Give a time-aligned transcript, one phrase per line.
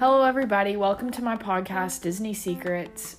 [0.00, 0.76] Hello, everybody.
[0.76, 3.18] Welcome to my podcast, Disney Secrets.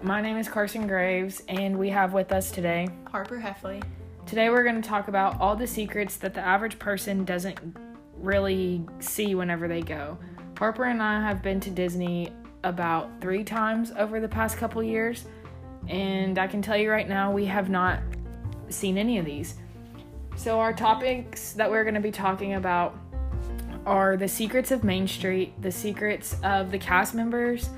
[0.00, 2.88] My name is Carson Graves, and we have with us today.
[3.10, 3.82] Harper Heffley.
[4.24, 7.58] Today, we're going to talk about all the secrets that the average person doesn't
[8.16, 10.16] really see whenever they go.
[10.56, 12.32] Harper and I have been to Disney
[12.64, 15.26] about three times over the past couple years,
[15.88, 18.00] and I can tell you right now, we have not
[18.70, 19.56] seen any of these.
[20.38, 22.96] So, our topics that we're going to be talking about
[23.84, 27.70] are the secrets of Main Street, the secrets of the cast members,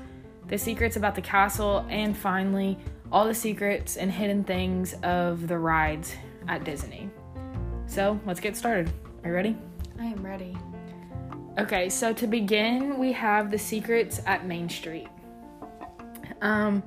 [0.45, 2.77] the secrets about the castle, and finally,
[3.11, 6.13] all the secrets and hidden things of the rides
[6.47, 7.09] at Disney.
[7.87, 8.91] So, let's get started.
[9.23, 9.57] Are you ready?
[9.99, 10.55] I am ready.
[11.57, 15.07] Okay, so to begin, we have the secrets at Main Street.
[16.43, 16.83] Um,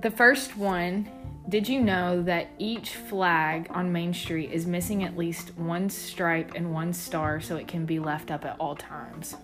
[0.00, 1.06] the first one
[1.48, 6.52] did you know that each flag on Main Street is missing at least one stripe
[6.54, 9.36] and one star so it can be left up at all times?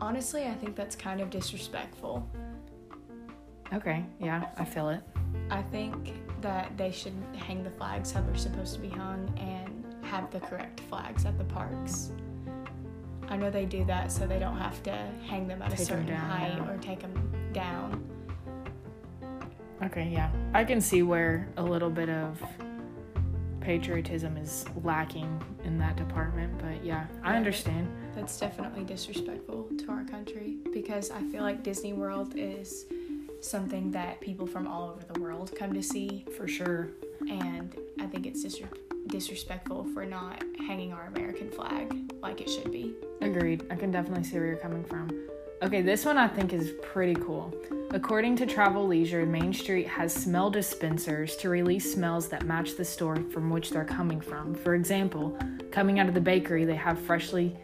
[0.00, 2.28] Honestly, I think that's kind of disrespectful.
[3.72, 5.00] Okay, yeah, I feel it.
[5.50, 9.94] I think that they should hang the flags how they're supposed to be hung and
[10.04, 12.10] have the correct flags at the parks.
[13.28, 15.84] I know they do that so they don't have to hang them at Take a
[15.84, 18.11] certain height or take them down.
[19.84, 20.30] Okay, yeah.
[20.54, 22.40] I can see where a little bit of
[23.60, 27.88] patriotism is lacking in that department, but yeah, I understand.
[28.14, 32.86] That's definitely disrespectful to our country because I feel like Disney World is
[33.40, 36.90] something that people from all over the world come to see For sure.
[37.28, 38.60] and I think it's dis-
[39.08, 42.94] disrespectful for not hanging our American flag like it should be.
[43.20, 43.64] Agreed.
[43.70, 45.08] I can definitely see where you're coming from.
[45.62, 47.54] Okay, this one I think is pretty cool.
[47.92, 52.84] According to Travel Leisure, Main Street has smell dispensers to release smells that match the
[52.84, 54.56] store from which they're coming from.
[54.56, 55.38] For example,
[55.70, 57.56] coming out of the bakery, they have freshly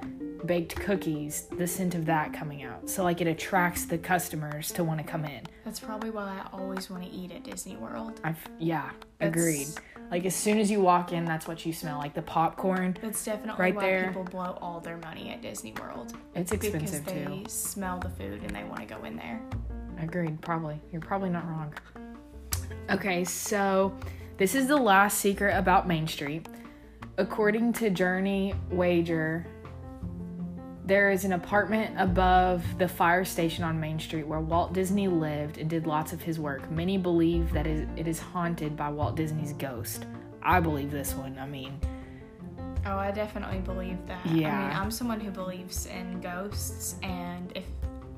[0.47, 2.89] baked cookies, the scent of that coming out.
[2.89, 5.43] So, like, it attracts the customers to want to come in.
[5.65, 8.21] That's probably why I always want to eat at Disney World.
[8.23, 9.67] I've, yeah, That's- agreed.
[10.11, 11.99] Like, as soon as you walk in, that's what you smell.
[11.99, 14.07] Like the popcorn, That's definitely Right why there.
[14.09, 16.15] people blow all their money at Disney World.
[16.35, 17.43] it's expensive because too.
[17.43, 19.41] they smell the food and they want to go in there.
[20.01, 20.81] Agreed, probably.
[20.93, 21.75] You're probably not wrong.
[22.91, 23.95] Okay, so
[24.39, 26.47] this is the last secret about Main Street.
[27.19, 29.47] According to Journey Wager,
[30.89, 35.59] there is an apartment above the fire station on Main Street where Walt Disney lived
[35.59, 36.71] and did lots of his work.
[36.71, 40.07] Many believe that it is haunted by Walt Disney's ghost.
[40.43, 41.37] I believe this one.
[41.39, 41.79] I mean,
[42.87, 44.25] Oh, I definitely believe that.
[44.25, 44.57] Yeah.
[44.57, 47.65] I mean, I'm someone who believes in ghosts, and if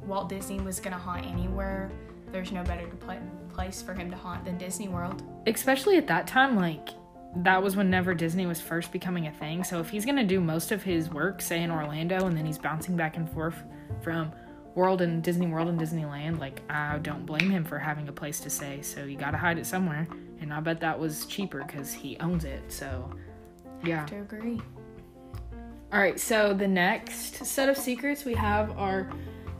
[0.06, 1.90] Walt Disney was going to haunt anywhere,
[2.30, 3.16] there's no better pla
[3.52, 5.24] place for him to haunt than Disney World.
[5.48, 6.90] especially at that time, like
[7.36, 9.62] that was whenever Disney was first becoming a thing.
[9.62, 12.58] So if he's gonna do most of his work, say in Orlando, and then he's
[12.58, 13.62] bouncing back and forth
[14.02, 14.32] from
[14.74, 18.40] World and Disney World and Disneyland, like I don't blame him for having a place
[18.40, 18.82] to stay.
[18.82, 20.08] So you gotta hide it somewhere,
[20.40, 22.62] and I bet that was cheaper because he owns it.
[22.72, 23.10] So
[23.84, 24.06] yeah.
[24.06, 24.60] To agree.
[25.92, 29.10] All right, so the next set of secrets we have are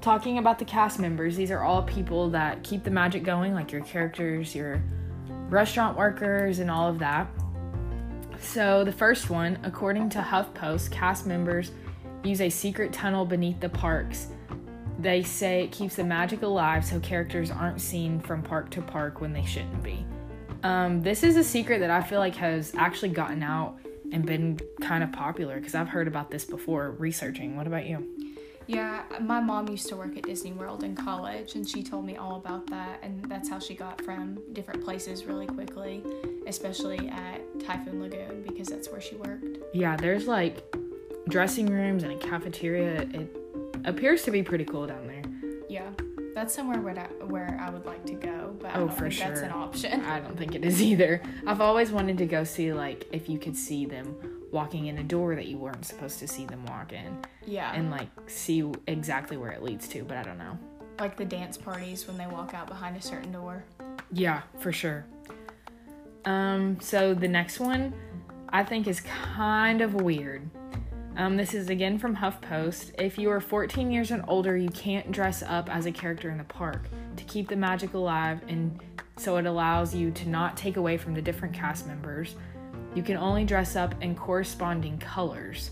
[0.01, 1.37] talking about the cast members.
[1.37, 4.83] These are all people that keep the magic going, like your characters, your
[5.49, 7.29] restaurant workers, and all of that.
[8.41, 11.73] So, the first one, according to HuffPost, cast members
[12.25, 14.29] use a secret tunnel beneath the parks.
[14.99, 19.21] They say it keeps the magic alive so characters aren't seen from park to park
[19.21, 20.05] when they shouldn't be.
[20.63, 23.79] Um, this is a secret that I feel like has actually gotten out
[24.13, 27.57] and been kind of popular because I've heard about this before researching.
[27.57, 28.07] What about you?
[28.67, 32.17] Yeah, my mom used to work at Disney World in college, and she told me
[32.17, 36.05] all about that, and that's how she got from different places really quickly,
[36.51, 39.47] especially at Typhoon Lagoon because that's where she worked.
[39.73, 40.63] Yeah, there's like
[41.29, 43.03] dressing rooms and a cafeteria.
[43.15, 43.35] It
[43.85, 45.23] appears to be pretty cool down there.
[45.69, 45.89] Yeah,
[46.35, 49.09] that's somewhere where I, where I would like to go, but I Oh, don't for
[49.09, 50.01] think that's an option.
[50.03, 51.23] I don't think it is either.
[51.47, 54.15] I've always wanted to go see like if you could see them
[54.51, 57.93] walking in a door that you weren't supposed to see them walk in Yeah, and
[57.93, 60.59] like see exactly where it leads to, but I don't know.
[60.99, 63.63] like the dance parties when they walk out behind a certain door.
[64.13, 65.07] Yeah, for sure.
[66.25, 67.95] Um, so the next one
[68.51, 70.49] I think is kind of weird.
[71.17, 72.93] Um, this is again from HuffPost.
[72.99, 76.39] If you are 14 years and older, you can't dress up as a character in
[76.39, 78.81] the park to keep the magic alive, and
[79.17, 82.37] so it allows you to not take away from the different cast members.
[82.95, 85.71] You can only dress up in corresponding colors.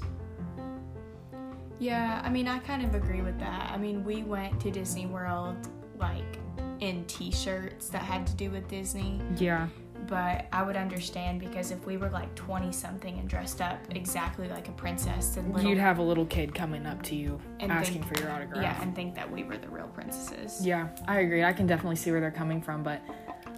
[1.81, 3.71] Yeah, I mean, I kind of agree with that.
[3.73, 5.57] I mean, we went to Disney World
[5.99, 6.39] like
[6.81, 9.69] in t shirts that had to do with Disney, Yeah.
[10.09, 14.49] But I would understand because if we were like 20 something and dressed up exactly
[14.49, 17.71] like a princess, then little, You'd have a little kid coming up to you And
[17.71, 18.63] asking think- for your autograph.
[18.63, 20.65] yeah, and think that we were the real princesses.
[20.67, 21.45] Yeah, I agree.
[21.45, 23.03] I can definitely see where they're coming from, but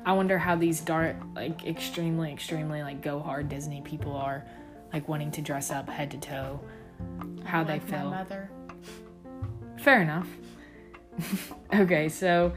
[0.05, 4.44] I wonder how these dark, like extremely, extremely like go hard Disney people are,
[4.93, 6.61] like wanting to dress up head to toe.
[7.44, 8.26] How they like feel.
[9.79, 10.29] Fair enough.
[11.75, 12.52] okay, so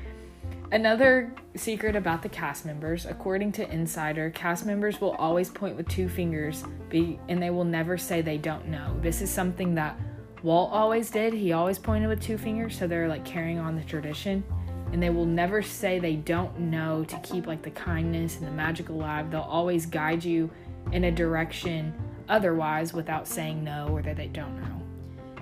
[0.73, 5.87] another secret about the cast members, according to Insider, cast members will always point with
[5.87, 8.97] two fingers, be and they will never say they don't know.
[8.99, 9.97] This is something that
[10.41, 11.31] Walt always did.
[11.31, 14.43] He always pointed with two fingers, so they're like carrying on the tradition.
[14.91, 18.51] And they will never say they don't know to keep like the kindness and the
[18.51, 19.31] magic alive.
[19.31, 20.51] They'll always guide you
[20.91, 21.93] in a direction
[22.29, 24.82] otherwise without saying no or that they don't know.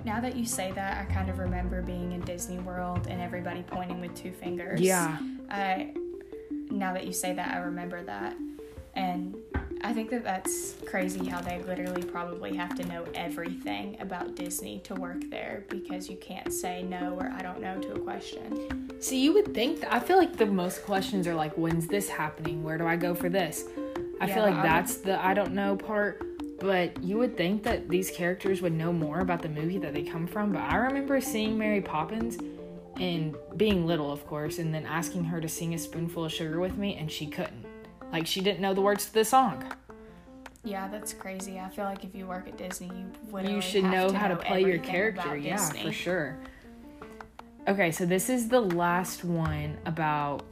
[0.04, 3.62] Now that you say that, I kind of remember being in Disney World and everybody
[3.62, 4.80] pointing with two fingers.
[4.80, 5.16] Yeah.
[5.50, 5.92] I
[6.70, 8.34] now that you say that, I remember that,
[8.94, 9.36] and
[9.84, 14.78] I think that that's crazy how they literally probably have to know everything about Disney
[14.84, 18.90] to work there because you can't say no or I don't know to a question.
[19.00, 22.08] See, you would think that I feel like the most questions are like, when's this
[22.08, 22.62] happening?
[22.62, 23.64] Where do I go for this?
[24.20, 26.24] I Yeah, feel like I would- that's the I don't know part.
[26.62, 30.04] But you would think that these characters would know more about the movie that they
[30.04, 30.52] come from.
[30.52, 32.38] But I remember seeing Mary Poppins
[33.00, 36.60] and being little, of course, and then asking her to sing a spoonful of sugar
[36.60, 37.66] with me, and she couldn't.
[38.12, 39.64] Like, she didn't know the words to the song.
[40.62, 41.58] Yeah, that's crazy.
[41.58, 43.10] I feel like if you work at Disney, you
[43.40, 45.82] you should know how to play your character yeah Disney.
[45.84, 46.38] for sure
[47.68, 50.42] okay so this is the last one about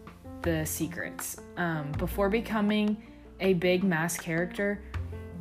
[0.42, 3.02] the secrets um, before becoming
[3.40, 4.82] a big mass character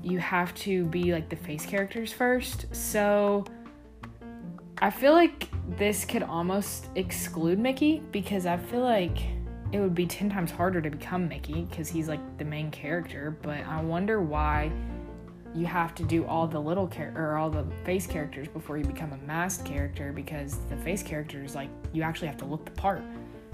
[0.04, 2.74] you have to be like the face characters first.
[2.76, 3.46] So
[4.82, 9.18] i feel like this could almost exclude mickey because i feel like
[9.72, 13.38] it would be 10 times harder to become mickey because he's like the main character
[13.42, 14.72] but i wonder why
[15.54, 19.12] you have to do all the little or all the face characters before you become
[19.12, 23.02] a masked character because the face characters like you actually have to look the part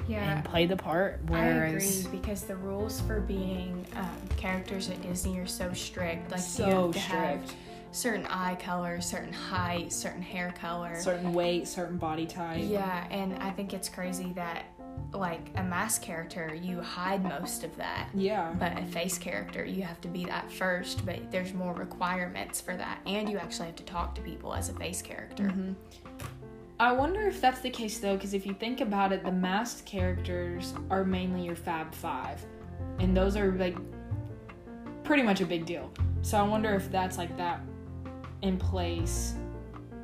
[0.08, 5.02] Yeah, and play the part I agree because the rules for being um, characters at
[5.02, 6.32] Disney are so strict.
[6.32, 7.56] Like you So have to have strict.
[7.92, 10.96] certain eye color, certain height, certain hair color.
[11.00, 14.66] certain weight certain body type yeah, and I think it's crazy that
[15.14, 18.08] like a mask character, you hide most of that.
[18.14, 22.62] yeah But a face character, you have to be that first, but there's more requirements
[22.62, 23.00] for that.
[23.06, 25.54] And you actually have to talk to people as a face character.
[26.78, 29.86] I wonder if that's the case though, because if you think about it, the masked
[29.86, 32.46] characters are mainly your Fab Five,
[33.00, 33.78] and those are like
[35.04, 35.92] pretty much a big deal.
[36.22, 37.62] So I wonder if that's like that
[38.42, 39.36] in place,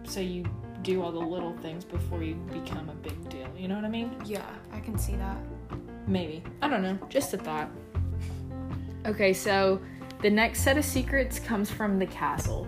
[0.03, 0.45] so you
[0.81, 3.50] do all the little things before you become a big deal.
[3.57, 4.15] You know what I mean?
[4.25, 5.38] Yeah, I can see that.
[6.07, 6.41] Maybe.
[6.62, 6.97] I don't know.
[7.09, 7.69] Just a thought.
[9.06, 9.81] Okay, so
[10.21, 12.65] the next set of secrets comes from the castle.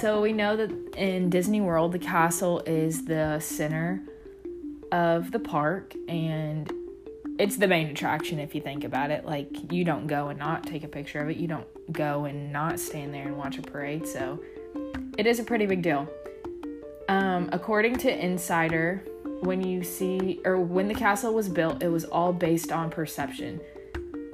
[0.00, 4.02] So we know that in Disney World, the castle is the center
[4.92, 6.70] of the park and
[7.38, 9.24] it's the main attraction if you think about it.
[9.24, 12.52] Like, you don't go and not take a picture of it, you don't go and
[12.52, 14.06] not stand there and watch a parade.
[14.06, 14.42] So
[15.16, 16.08] it is a pretty big deal.
[17.08, 19.02] Um, according to Insider,
[19.40, 23.60] when you see or when the castle was built, it was all based on perception.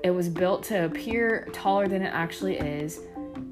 [0.03, 3.01] It was built to appear taller than it actually is,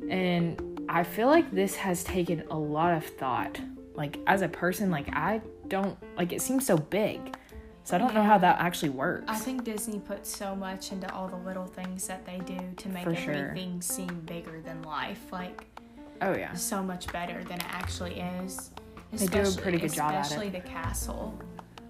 [0.09, 3.61] and I feel like this has taken a lot of thought.
[3.95, 7.37] Like as a person, like I don't like it seems so big,
[7.85, 9.27] so I don't know how that actually works.
[9.29, 12.89] I think Disney puts so much into all the little things that they do to
[12.89, 13.35] make For sure.
[13.35, 15.21] everything seem bigger than life.
[15.31, 15.65] Like
[16.23, 18.71] oh yeah, so much better than it actually is.
[19.13, 20.21] They do a pretty good job at it.
[20.23, 21.39] Especially the castle.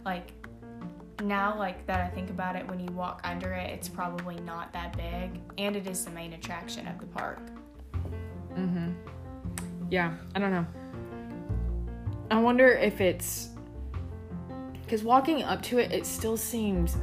[0.05, 0.31] Like
[1.23, 4.75] now, like that I think about it, when you walk under it, it's probably not
[4.75, 7.41] that big, and it is the main attraction of the park.
[9.91, 10.67] Yeah, I don't know.
[12.31, 13.51] I wonder if it's
[14.83, 16.97] because walking up to it, it still seems.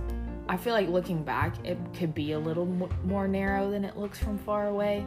[0.50, 3.98] I feel like looking back, it could be a little mo- more narrow than it
[3.98, 5.06] looks from far away.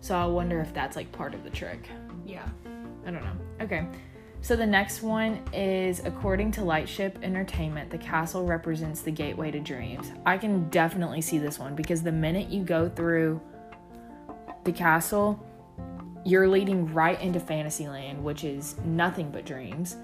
[0.00, 1.88] So I wonder if that's like part of the trick.
[2.24, 2.48] Yeah.
[3.04, 3.36] I don't know.
[3.60, 3.86] Okay.
[4.40, 9.58] So the next one is according to Lightship Entertainment, the castle represents the gateway to
[9.58, 10.12] dreams.
[10.24, 13.40] I can definitely see this one because the minute you go through
[14.62, 15.44] the castle,
[16.24, 19.96] you're leading right into Fantasyland, which is nothing but dreams.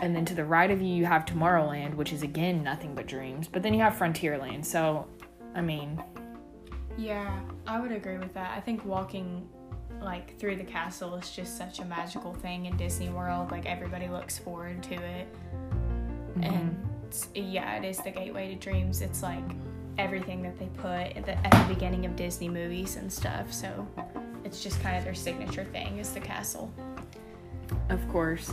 [0.00, 3.06] And then to the right of you, you have Tomorrowland, which is again nothing but
[3.06, 3.48] dreams.
[3.48, 4.64] But then you have Frontierland.
[4.64, 5.06] So,
[5.54, 6.02] I mean,
[6.96, 8.56] Yeah, I would agree with that.
[8.56, 9.48] I think walking
[10.00, 13.50] like through the castle is just such a magical thing in Disney World.
[13.50, 15.28] Like everybody looks forward to it.
[16.36, 16.44] Mm-hmm.
[16.44, 16.84] And
[17.34, 19.00] yeah, it is the gateway to dreams.
[19.00, 19.44] It's like
[19.96, 23.52] everything that they put at the, at the beginning of Disney movies and stuff.
[23.52, 23.86] So
[24.44, 26.72] it's just kind of their signature thing is the castle.
[27.88, 28.52] Of course.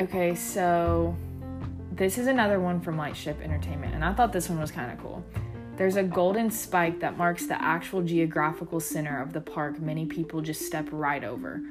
[0.00, 1.16] Okay, so
[1.92, 4.98] this is another one from Lightship Entertainment, and I thought this one was kind of
[4.98, 5.24] cool.
[5.76, 10.40] There's a golden spike that marks the actual geographical center of the park many people
[10.40, 11.62] just step right over.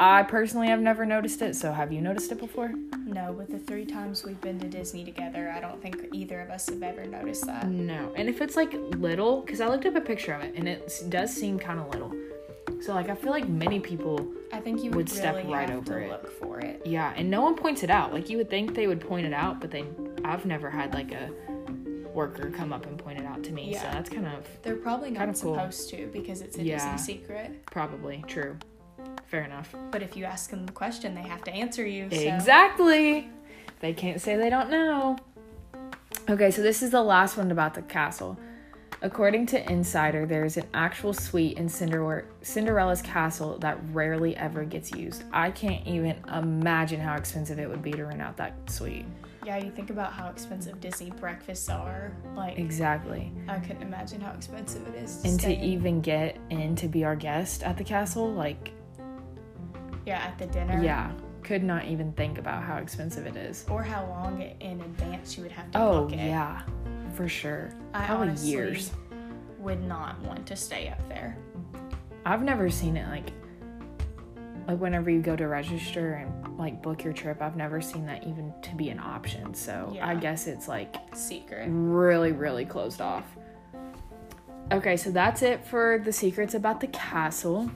[0.00, 2.72] I personally have never noticed it, so have you noticed it before?
[3.06, 6.50] No, but the three times we've been to Disney together, I don't think either of
[6.50, 7.68] us have ever noticed that.
[7.68, 8.12] No.
[8.16, 10.90] And if it's like little, because I looked up a picture of it and it
[11.08, 12.12] does seem kind of little.
[12.84, 15.70] So, like, I feel like many people, I think you would, Would step really right
[15.70, 16.10] have over to it.
[16.10, 16.82] look for it.
[16.84, 18.12] yeah, and no one points it out.
[18.12, 19.84] Like, you would think they would point it out, but they,
[20.22, 21.30] I've never had like a
[22.12, 23.72] worker come up and point it out to me.
[23.72, 23.80] Yeah.
[23.80, 25.54] So, that's kind of They're probably not Kinda cool.
[25.54, 26.96] supposed to because it's a Yeah.
[26.96, 27.64] Secret.
[27.66, 28.56] probably true.
[29.26, 29.74] Fair enough.
[29.90, 32.08] But if you ask them the question, they have to answer you.
[32.10, 32.16] So.
[32.16, 33.30] Exactly.
[33.80, 35.16] They can't say they don't know.
[36.28, 38.38] Okay, so this is the last one about the castle.
[39.02, 45.24] According to Insider, there's an actual suite in Cinderella's castle that rarely ever gets used.
[45.32, 49.04] I can't even imagine how expensive it would be to rent out that suite.
[49.44, 52.12] Yeah, you think about how expensive Disney breakfasts are.
[52.34, 53.30] Like, Exactly.
[53.46, 55.18] I couldn't imagine how expensive it is.
[55.20, 58.32] To And to stay in- even get in to be our guest at the castle,
[58.32, 58.72] like,
[60.06, 60.82] yeah, at the dinner.
[60.82, 61.10] yeah,
[61.42, 63.66] could not even think about how expensive it is.
[63.68, 66.26] Or how long in advance you would have to Oh, book it.
[66.26, 66.62] yeah,
[67.14, 67.70] for sure.
[67.92, 68.90] I Probably honestly years.
[69.58, 71.36] would not want to stay up there.
[72.26, 73.30] I've never seen it like
[74.66, 78.26] like whenever you go to register and like book your trip, I've never seen that
[78.26, 79.52] even to be an option.
[79.52, 81.68] So I guess it's like Secret.
[81.70, 83.24] really really closed off.
[84.72, 87.70] Okay, so that's it for the secrets about the castle.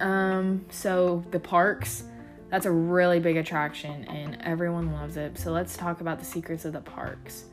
[0.00, 2.04] Um so the parks
[2.50, 5.38] that's a really big attraction and everyone loves it.
[5.38, 7.44] So let's talk about the secrets of the parks.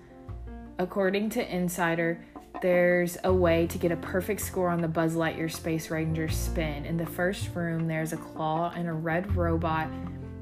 [0.77, 2.19] According to Insider,
[2.61, 6.85] there's a way to get a perfect score on the Buzz Lightyear Space Ranger spin.
[6.85, 9.87] In the first room, there's a claw and a red robot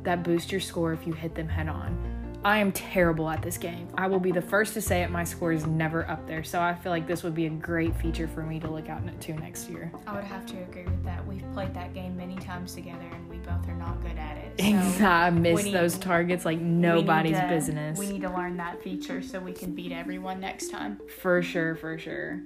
[0.02, 2.14] that boost your score if you hit them head on.
[2.44, 3.88] I am terrible at this game.
[3.96, 6.44] I will be the first to say it, my score is never up there.
[6.44, 9.04] So I feel like this would be a great feature for me to look out
[9.22, 9.92] to next year.
[10.08, 11.26] I would have to agree with that.
[11.28, 14.33] We've played that game many times together and we both are not good at it.
[14.60, 17.98] So I miss we need- those targets like we nobody's to- business.
[18.00, 21.00] We need to learn that feature so we can beat everyone next time.
[21.22, 22.40] For sure, for sure.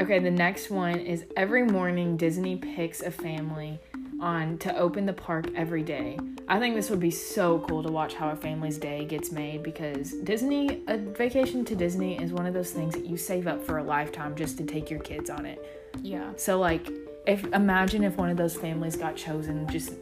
[0.00, 3.78] Okay, the next one is every morning Disney picks a family
[4.20, 6.18] on to open the park every day.
[6.48, 9.62] I think this would be so cool to watch how a family's day gets made
[9.62, 13.62] because Disney a vacation to Disney is one of those things that you save up
[13.64, 15.62] for a lifetime just to take your kids on it.
[16.02, 16.30] Yeah.
[16.36, 16.88] So like
[17.26, 19.92] if imagine if one of those families got chosen just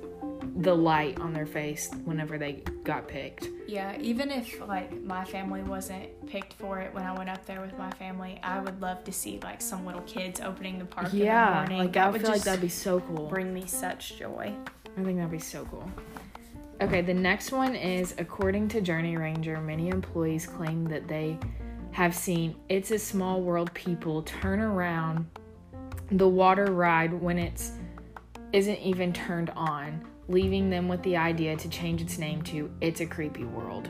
[0.57, 3.49] the light on their face whenever they got picked.
[3.67, 7.61] Yeah, even if like my family wasn't picked for it when I went up there
[7.61, 11.13] with my family, I would love to see like some little kids opening the park
[11.13, 11.79] in the Yeah, morning.
[11.79, 13.29] like that I would feel like that'd be so cool.
[13.29, 14.53] bring me such joy.
[14.97, 15.89] I think that'd be so cool.
[16.81, 21.39] Okay, the next one is according to Journey Ranger, many employees claim that they
[21.93, 25.27] have seen It's a Small World people turn around
[26.11, 27.73] the water ride when it's
[28.53, 33.01] isn't even turned on, leaving them with the idea to change its name to It's
[33.01, 33.89] a Creepy World.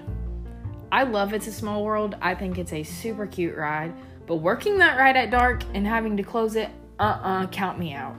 [0.90, 2.16] I love It's a Small World.
[2.22, 3.92] I think it's a super cute ride,
[4.26, 8.16] but working that ride at dark and having to close it, uh-uh, count me out.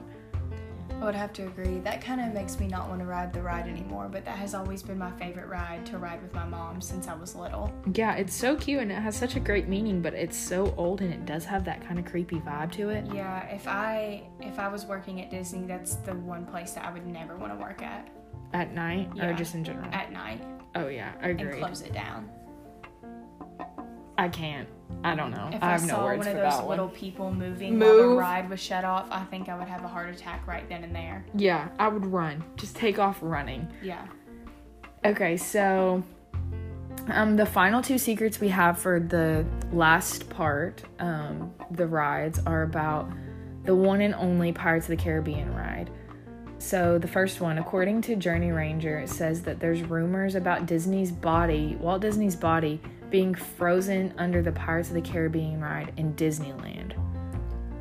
[1.00, 1.78] I would have to agree.
[1.78, 4.54] That kind of makes me not want to ride the ride anymore, but that has
[4.54, 7.72] always been my favorite ride to ride with my mom since I was little.
[7.94, 11.00] Yeah, it's so cute and it has such a great meaning, but it's so old
[11.00, 13.06] and it does have that kind of creepy vibe to it.
[13.14, 16.92] Yeah, if I if I was working at Disney, that's the one place that I
[16.92, 18.08] would never want to work at
[18.52, 19.88] At night or just in general?
[19.94, 20.42] at night
[20.74, 21.52] oh yeah, I agree.
[21.52, 22.28] and close it down.
[24.18, 24.68] I can't.
[25.02, 25.48] I don't know.
[25.52, 26.94] If I I, have no saw words one for of those little one.
[26.94, 30.10] people moving while the ride was shut off, I think I would have a heart
[30.10, 31.24] attack right then and there.
[31.34, 32.44] Yeah, I would run.
[32.56, 33.66] Just take off running.
[33.82, 34.06] Yeah.
[35.04, 36.02] Okay, so
[37.08, 42.62] um the final two secrets we have for the last part, um, the rides are
[42.62, 43.10] about
[43.64, 45.90] the one and only Pirates of the Caribbean ride.
[46.58, 51.10] So the first one, according to Journey Ranger, it says that there's rumors about Disney's
[51.10, 56.94] body, Walt Disney's body, being frozen under the Pirates of the Caribbean ride in Disneyland.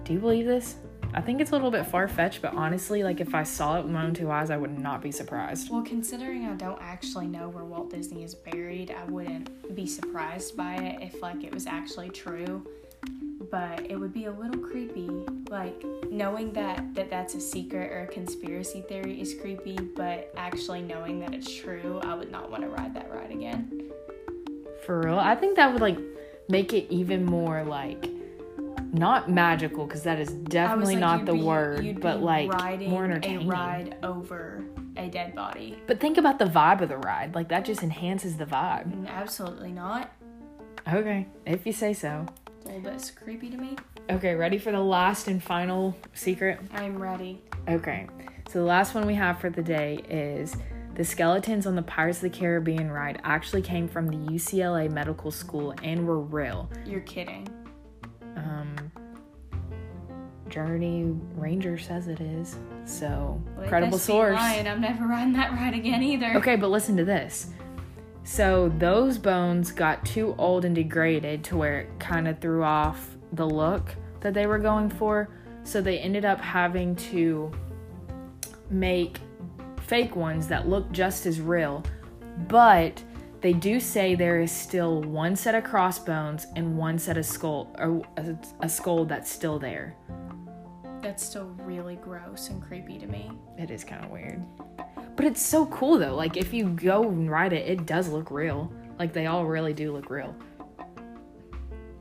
[0.04, 0.76] Do you believe this?
[1.14, 3.84] I think it's a little bit far fetched, but honestly, like if I saw it
[3.84, 5.72] with my own two eyes, I would not be surprised.
[5.72, 10.56] Well, considering I don't actually know where Walt Disney is buried, I wouldn't be surprised
[10.56, 12.66] by it if like it was actually true.
[13.50, 15.10] But it would be a little creepy,
[15.50, 20.84] like knowing that that that's a secret or a conspiracy theory is creepy, but actually
[20.84, 23.90] knowing that it's true, I would not want to ride that ride again.
[24.90, 26.00] For real, I think that would like
[26.48, 28.10] make it even more like
[28.92, 32.48] not magical because that is definitely like, not the be- word, but like
[32.88, 33.46] more entertaining.
[33.46, 34.66] A ride over
[34.98, 35.78] a dead body.
[35.86, 37.36] But think about the vibe of the ride.
[37.36, 38.92] Like that just enhances the vibe.
[38.92, 40.12] Mm, Absolutely not.
[40.92, 42.26] Okay, if you say so.
[42.66, 43.78] A little bit creepy to me.
[44.10, 46.60] Okay, ready for the last and final secret?
[46.74, 47.44] I'm ready.
[47.68, 48.08] Okay,
[48.48, 50.56] so the last one we have for the day is
[51.00, 55.32] the skeletons on the Pirates of the Caribbean ride actually came from the UCLA Medical
[55.32, 56.70] School and were real.
[56.86, 57.48] You're kidding.
[58.36, 58.76] Um,
[60.50, 61.06] Journey
[61.38, 62.58] Ranger says it is.
[62.84, 64.36] So, Well, credible source.
[64.36, 64.68] lying.
[64.68, 66.34] I'm never riding that ride again either.
[66.36, 67.48] Okay, but listen to this.
[68.26, 73.16] So those bones got too old and degraded to where it kind of threw off
[73.32, 75.30] the look that they were going for.
[75.64, 77.54] So they ended up having to
[78.70, 79.22] make
[79.90, 81.84] fake ones that look just as real.
[82.48, 83.04] But
[83.42, 87.76] they do say there is still one set of crossbones and one set of skull
[87.80, 89.98] or a, a skull that's still there.
[91.02, 93.32] That's still really gross and creepy to me.
[93.58, 94.44] It is kind of weird.
[95.16, 96.16] But it's so cool though.
[96.16, 98.72] Like if you go and ride it, it does look real.
[99.00, 100.36] Like they all really do look real.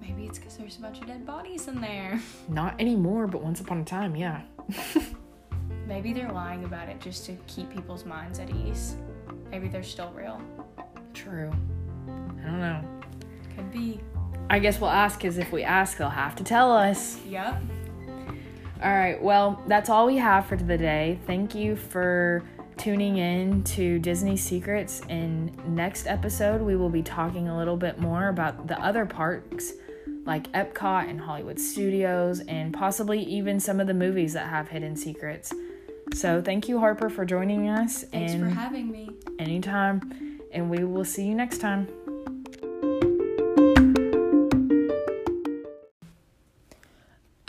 [0.03, 2.21] Maybe it's because there's a bunch of dead bodies in there.
[2.49, 4.43] Not anymore, but once upon a time, yeah.
[5.89, 8.97] Maybe they're lying about it just to keep people's minds at ease.
[9.51, 10.39] Maybe they're still real.
[11.15, 11.51] True.
[12.07, 12.85] I don't know.
[13.57, 13.99] Could be.
[14.51, 17.19] I guess we'll ask because if we ask, they'll have to tell us.
[17.27, 17.63] Yep.
[18.83, 21.19] All right, well, that's all we have for the day.
[21.27, 22.45] Thank you for
[22.77, 25.01] tuning in to Disney Secrets.
[25.09, 29.73] In next episode, we will be talking a little bit more about the other parks
[30.27, 34.95] like Epcot and Hollywood Studios and possibly even some of the movies that have hidden
[34.95, 35.53] secrets.
[36.15, 39.11] So, thank you Harper for joining us Thanks and for having me.
[39.39, 41.89] anytime and we will see you next time.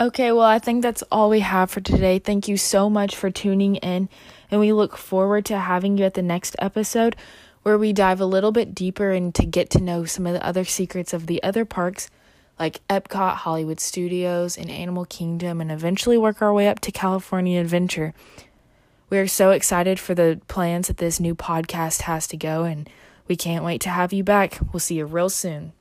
[0.01, 2.19] Okay, well, I think that's all we have for today.
[2.19, 4.07] Thank you so much for tuning in,
[4.49, 7.17] and we look forward to having you at the next episode
[7.63, 10.45] where we dive a little bit deeper and to get to know some of the
[10.45, 12.09] other secrets of the other parks
[12.57, 17.59] like Epcot, Hollywood Studios, and Animal Kingdom, and eventually work our way up to California
[17.59, 18.13] Adventure.
[19.09, 22.87] We are so excited for the plans that this new podcast has to go, and
[23.27, 24.59] we can't wait to have you back.
[24.71, 25.73] We'll see you real soon.